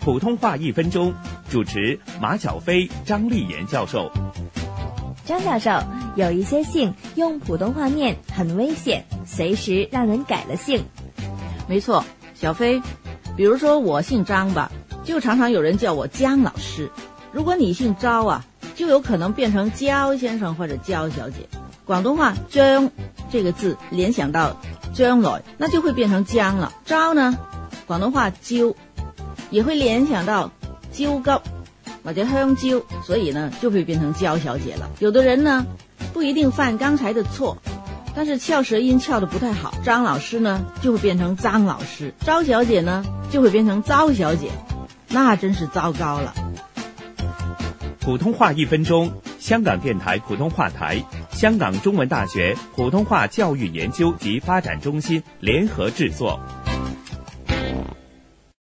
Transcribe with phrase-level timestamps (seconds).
[0.00, 1.12] 普通话一分钟，
[1.50, 4.10] 主持马小飞、张丽妍教授。
[5.26, 5.70] 张教授，
[6.16, 10.82] 有一些姓用普通话念很危险，随时让人改了姓。
[11.68, 12.02] 没错，
[12.34, 12.80] 小飞，
[13.36, 14.72] 比如说我姓张吧，
[15.04, 16.90] 就常常有人叫我姜老师。
[17.30, 18.44] 如果你姓招啊，
[18.74, 21.46] 就有可能变成焦先生或者焦小姐。
[21.84, 22.90] 广东话“将”
[23.30, 24.56] 这个字联想到
[24.94, 26.72] 将来，那就会变成姜了。
[26.86, 27.36] 招呢，
[27.86, 28.74] 广东话“揪”。
[29.50, 30.50] 也会联想到
[30.92, 31.30] 焦急
[32.02, 34.88] 或者香蕉，所以呢就会变成焦小姐了。
[35.00, 35.66] 有的人呢
[36.12, 37.58] 不一定犯刚才的错，
[38.14, 44.48] 但是翘舌音翘的不太好，张老师呢就会变成张老师，赵小姐呢就会变成赵小姐，
[45.08, 46.34] 那真是糟糕了。
[48.00, 56.40] 普通话一分钟，香港电台普通话台、香港中文大学普通话教育研究及发展中心联合制作。